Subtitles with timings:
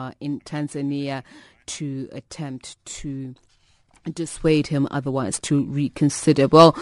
[0.00, 1.22] uh, in Tanzania
[1.66, 3.34] to attempt to
[4.12, 6.48] dissuade him otherwise to reconsider.
[6.48, 6.76] Well,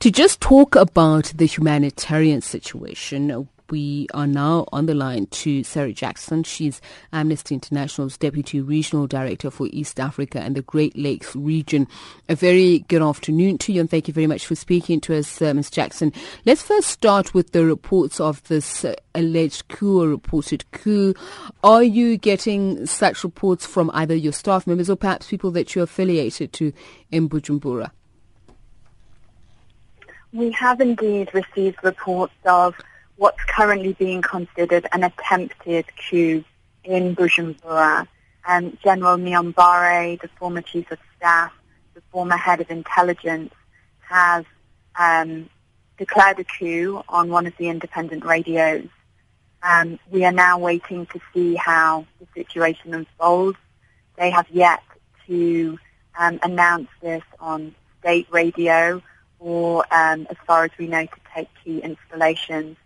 [0.00, 5.92] to just talk about the humanitarian situation, we are now on the line to Sarah
[5.92, 6.42] Jackson.
[6.42, 6.80] She's
[7.12, 11.86] Amnesty International's Deputy Regional Director for East Africa and the Great Lakes region.
[12.28, 15.40] A very good afternoon to you and thank you very much for speaking to us,
[15.40, 15.70] uh, Ms.
[15.70, 16.12] Jackson.
[16.44, 21.14] Let's first start with the reports of this uh, alleged coup or reported coup.
[21.62, 25.84] Are you getting such reports from either your staff members or perhaps people that you're
[25.84, 26.72] affiliated to
[27.10, 27.90] in Bujumbura?
[30.32, 32.74] We have indeed received reports of
[33.20, 36.42] what's currently being considered an attempted coup
[36.84, 38.08] in Bujumbura.
[38.48, 41.52] Um, General Niyombare, the former chief of staff,
[41.92, 43.52] the former head of intelligence,
[44.08, 44.46] has
[44.98, 45.50] um,
[45.98, 48.88] declared a coup on one of the independent radios.
[49.62, 53.58] Um, we are now waiting to see how the situation unfolds.
[54.16, 54.82] They have yet
[55.26, 55.78] to
[56.18, 59.02] um, announce this on state radio
[59.38, 62.78] or, um, as far as we know, to take key installations.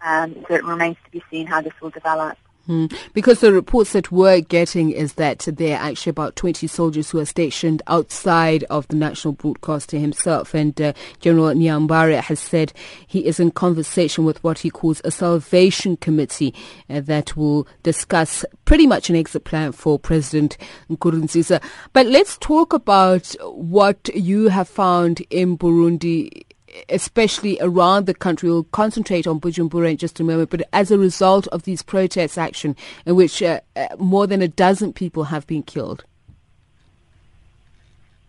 [0.00, 2.38] Um, so it remains to be seen how this will develop.
[2.68, 2.94] Mm.
[3.14, 7.18] Because the reports that we're getting is that there are actually about 20 soldiers who
[7.18, 10.54] are stationed outside of the national broadcaster himself.
[10.54, 12.74] And uh, General Niyombare has said
[13.06, 16.54] he is in conversation with what he calls a salvation committee
[16.90, 20.58] uh, that will discuss pretty much an exit plan for President
[20.90, 21.62] Nkurunziza.
[21.94, 26.44] But let's talk about what you have found in Burundi
[26.88, 28.48] especially around the country.
[28.48, 30.50] We'll concentrate on Bujumbura in just a moment.
[30.50, 34.48] But as a result of these protests action in which uh, uh, more than a
[34.48, 36.04] dozen people have been killed?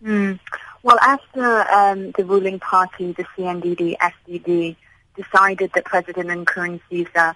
[0.02, 0.38] Mm.
[0.82, 4.76] Well, after um, the ruling party, the CNDD-FDD,
[5.14, 7.34] decided that President Nkurunziza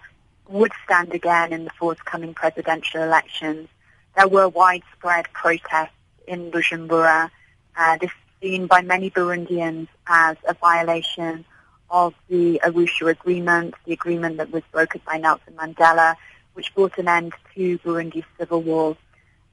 [0.48, 3.68] would stand again in the forthcoming presidential elections,
[4.16, 5.90] there were widespread protests
[6.26, 7.30] in Bujumbura.
[7.76, 8.10] Uh, this
[8.44, 11.46] seen by many Burundians as a violation
[11.88, 16.16] of the Arusha Agreement, the agreement that was brokered by Nelson Mandela,
[16.52, 18.98] which brought an end to Burundi's civil war.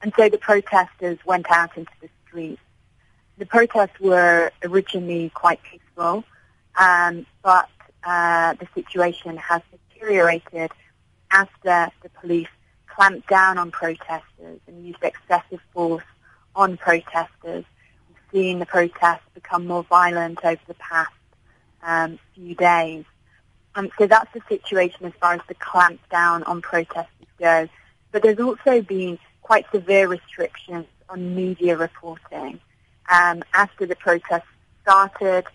[0.02, 2.60] And so the protesters went out into the streets.
[3.38, 6.24] The protests were originally quite peaceful,
[6.78, 7.70] um, but
[8.04, 10.70] uh, the situation has deteriorated
[11.30, 12.48] after the police
[12.88, 16.04] clamped down on protesters and used excessive force
[16.54, 17.64] on protesters
[18.32, 21.12] seen the protests become more violent over the past
[21.82, 23.04] um, few days.
[23.74, 27.68] Um, so that's the situation as far as the clampdown on protesters go.
[28.10, 32.60] But there's also been quite severe restrictions on media reporting.
[33.10, 34.46] Um, after the protests
[34.82, 35.46] started,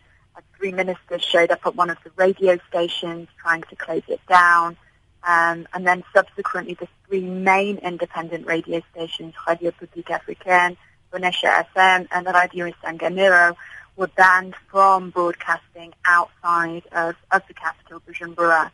[0.58, 4.78] three ministers showed up at one of the radio stations trying to close it down.
[5.24, 10.78] Um, and then subsequently the three main independent radio stations, Radio Publique Africaine,
[11.18, 13.56] Bonesha FM and the Radio Isanganiro
[13.96, 18.70] were banned from broadcasting outside of, of the capital, Bujumbura.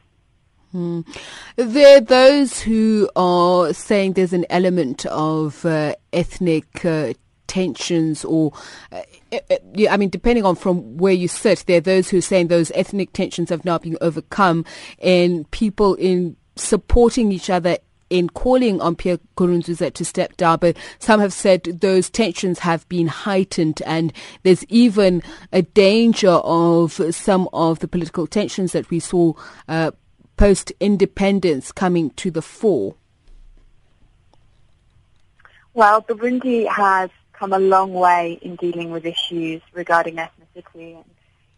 [0.72, 1.02] Hmm.
[1.56, 7.14] There are those who are saying there's an element of uh, ethnic uh,
[7.46, 8.52] tensions or
[8.92, 12.22] uh, uh I mean depending on from where you sit there are those who are
[12.22, 14.66] saying those ethnic tensions have now been overcome
[15.00, 17.78] and people in supporting each other
[18.14, 22.88] in calling on Pierre Nkurunziza to step down, but some have said those tensions have
[22.88, 24.14] been heightened and
[24.44, 29.34] there's even a danger of some of the political tensions that we saw
[29.68, 29.90] uh,
[30.38, 32.94] post-independence coming to the fore.
[35.74, 40.98] Well, Burundi has come a long way in dealing with issues regarding ethnicity.
[40.98, 41.06] And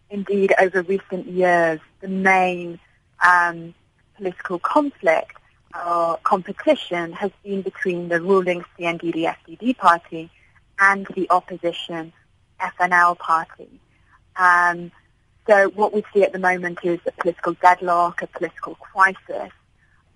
[0.09, 2.79] indeed, over recent years, the main
[3.25, 3.73] um,
[4.15, 5.35] political conflict
[5.75, 10.29] uh, competition has been between the ruling CNDD-FDD party
[10.79, 12.13] and the opposition
[12.59, 13.69] FNL party.
[14.37, 14.91] Um,
[15.47, 19.51] so what we see at the moment is a political deadlock, a political crisis.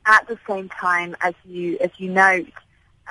[0.06, 2.52] At the same time, as you as you note,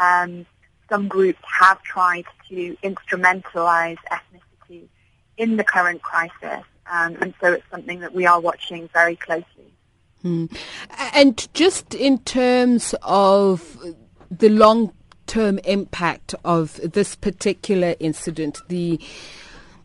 [0.01, 0.47] um,
[0.89, 4.89] some groups have tried to instrumentalize ethnicity
[5.37, 9.68] in the current crisis, um, and so it's something that we are watching very closely.
[10.23, 10.47] Hmm.
[11.15, 13.79] And just in terms of
[14.31, 14.93] the long
[15.27, 18.99] term impact of this particular incident, the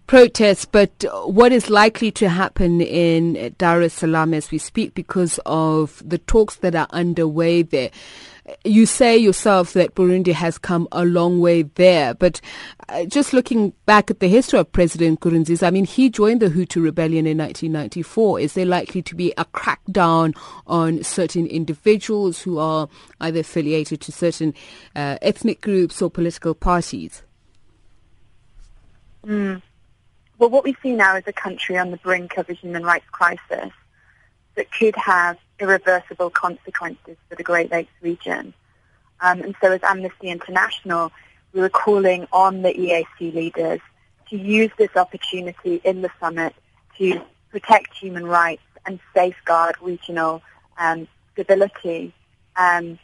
[0.07, 5.39] protests, but what is likely to happen in Dar es Salaam as we speak because
[5.45, 7.91] of the talks that are underway there.
[8.65, 12.41] You say yourself that Burundi has come a long way there, but
[12.89, 16.49] uh, just looking back at the history of President Nkurunziza, I mean, he joined the
[16.49, 18.41] Hutu rebellion in 1994.
[18.41, 20.35] Is there likely to be a crackdown
[20.67, 22.89] on certain individuals who are
[23.21, 24.53] either affiliated to certain
[24.95, 27.23] uh, ethnic groups or political parties?
[29.25, 29.61] Mm.
[30.37, 33.05] Well, what we see now is a country on the brink of a human rights
[33.11, 33.71] crisis
[34.55, 38.53] that could have irreversible consequences for the Great Lakes region.
[39.21, 41.11] Um, and so as Amnesty International,
[41.53, 43.79] we were calling on the EAC leaders
[44.29, 46.55] to use this opportunity in the summit
[46.97, 50.41] to protect human rights and safeguard regional
[50.77, 52.13] um, stability.
[52.55, 53.00] Um,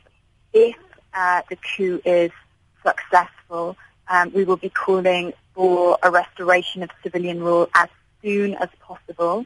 [0.53, 0.75] if
[1.13, 2.31] uh, the coup is
[2.83, 7.89] successful, um, we will be calling for a restoration of civilian rule as
[8.21, 9.45] soon as possible,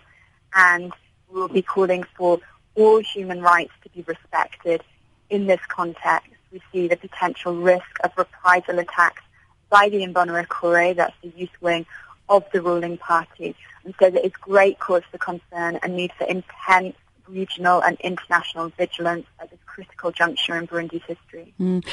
[0.55, 0.93] and
[1.33, 2.39] will be calling for
[2.75, 4.83] all human rights to be respected.
[5.29, 9.23] In this context, we see the potential risk of reprisal attacks
[9.69, 11.85] by the Imbonerakure, that's the youth wing
[12.29, 13.55] of the ruling party.
[13.83, 16.95] And so there is great cause for concern and need for intense
[17.27, 21.53] regional and international vigilance at this critical juncture in Burundi's history.
[21.59, 21.83] Mm.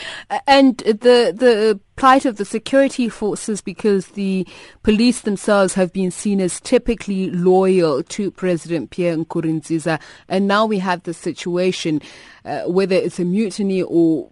[0.47, 4.47] And the the plight of the security forces, because the
[4.83, 10.79] police themselves have been seen as typically loyal to President Pierre Nkurunziza, and now we
[10.79, 12.01] have the situation,
[12.45, 14.31] uh, whether it's a mutiny or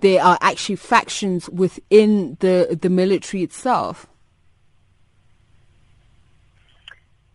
[0.00, 4.06] there are actually factions within the the military itself.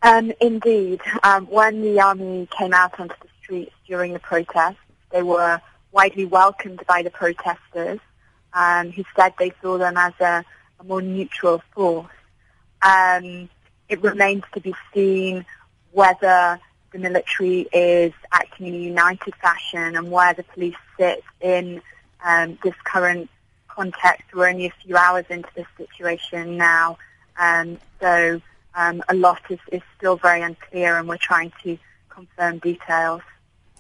[0.04, 1.02] Um, indeed.
[1.24, 4.78] Um, when the army came out onto the streets during the protests,
[5.12, 5.62] they were
[5.92, 8.00] widely welcomed by the protesters
[8.54, 10.44] um, who said they saw them as a,
[10.80, 12.08] a more neutral force.
[12.82, 13.50] Um,
[13.90, 15.46] it remains to be seen
[15.92, 16.60] whether
[16.92, 21.82] the military is acting in a united fashion and where the police sit in
[22.26, 23.30] um, this current
[23.68, 24.34] context.
[24.34, 26.98] We're only a few hours into this situation now,
[27.38, 28.42] um, so
[28.76, 31.78] um, a lot is, is still very unclear and we're trying to
[32.10, 33.22] confirm details.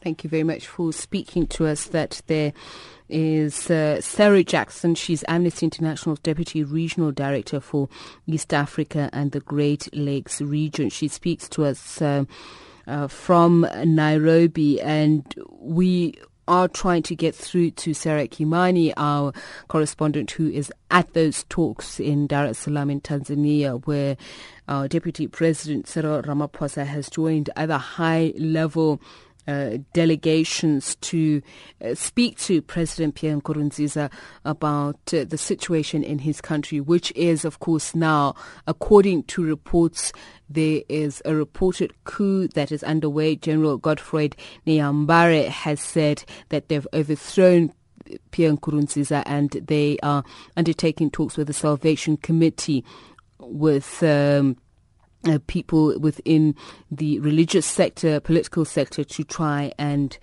[0.01, 1.85] Thank you very much for speaking to us.
[1.85, 2.53] That there
[3.09, 4.95] is uh, Sarah Jackson.
[4.95, 7.89] She's Amnesty International's Deputy Regional Director for
[8.25, 10.89] East Africa and the Great Lakes region.
[10.89, 12.25] She speaks to us uh,
[12.85, 15.23] uh, from Nairobi, and
[15.59, 16.13] we
[16.47, 19.33] are trying to get through to Sarah Kimani, our
[19.67, 24.15] correspondent who is at those talks in Dar es Salaam in Tanzania, where
[24.69, 29.01] our Deputy President Cyril Ramaphosa has joined other high-level
[29.47, 31.41] uh, delegations to
[31.83, 34.11] uh, speak to President Pierre Nkurunziza
[34.45, 38.35] about uh, the situation in his country, which is, of course, now,
[38.67, 40.11] according to reports,
[40.49, 43.35] there is a reported coup that is underway.
[43.35, 44.31] General Godfrey
[44.65, 47.73] Niyombare has said that they've overthrown
[48.31, 50.23] Pierre Nkurunziza and they are
[50.55, 52.83] undertaking talks with the Salvation Committee
[53.39, 54.57] with um,
[55.29, 56.55] uh, people within
[56.91, 60.17] the religious sector, political sector to try and